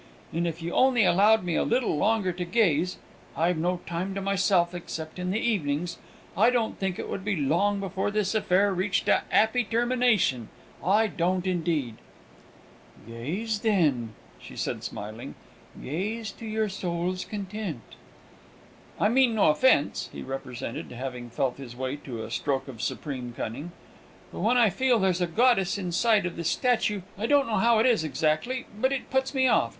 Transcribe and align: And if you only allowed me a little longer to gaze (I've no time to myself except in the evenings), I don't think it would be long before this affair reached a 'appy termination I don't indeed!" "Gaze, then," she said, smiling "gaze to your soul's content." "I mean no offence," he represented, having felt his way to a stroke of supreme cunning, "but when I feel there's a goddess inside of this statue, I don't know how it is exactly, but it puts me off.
And 0.33 0.47
if 0.47 0.63
you 0.63 0.73
only 0.73 1.05
allowed 1.05 1.43
me 1.43 1.53
a 1.55 1.61
little 1.61 1.95
longer 1.95 2.31
to 2.31 2.43
gaze 2.43 2.97
(I've 3.37 3.57
no 3.57 3.81
time 3.85 4.15
to 4.15 4.19
myself 4.21 4.73
except 4.73 5.19
in 5.19 5.29
the 5.29 5.37
evenings), 5.39 5.99
I 6.35 6.49
don't 6.49 6.79
think 6.79 6.97
it 6.97 7.07
would 7.07 7.23
be 7.23 7.35
long 7.35 7.79
before 7.79 8.09
this 8.09 8.33
affair 8.33 8.73
reached 8.73 9.07
a 9.07 9.21
'appy 9.31 9.63
termination 9.63 10.49
I 10.83 11.05
don't 11.05 11.45
indeed!" 11.45 11.97
"Gaze, 13.05 13.59
then," 13.59 14.15
she 14.41 14.55
said, 14.55 14.83
smiling 14.83 15.35
"gaze 15.79 16.31
to 16.31 16.47
your 16.47 16.67
soul's 16.67 17.23
content." 17.23 17.93
"I 18.99 19.07
mean 19.07 19.35
no 19.35 19.49
offence," 19.51 20.09
he 20.11 20.23
represented, 20.23 20.91
having 20.91 21.29
felt 21.29 21.57
his 21.57 21.75
way 21.75 21.95
to 21.97 22.23
a 22.23 22.31
stroke 22.31 22.67
of 22.67 22.81
supreme 22.81 23.33
cunning, 23.37 23.71
"but 24.31 24.39
when 24.39 24.57
I 24.57 24.71
feel 24.71 24.97
there's 24.97 25.21
a 25.21 25.27
goddess 25.27 25.77
inside 25.77 26.25
of 26.25 26.37
this 26.37 26.49
statue, 26.49 27.01
I 27.19 27.27
don't 27.27 27.45
know 27.47 27.57
how 27.57 27.77
it 27.77 27.85
is 27.85 28.03
exactly, 28.03 28.65
but 28.75 28.91
it 28.91 29.11
puts 29.11 29.35
me 29.35 29.47
off. 29.47 29.69